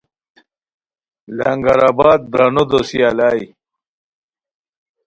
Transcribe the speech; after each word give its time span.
لنگر 1.37 1.79
آباد 1.89 2.21
برانو 2.31 2.63
دوسی 2.71 2.99
الائے 3.09 3.45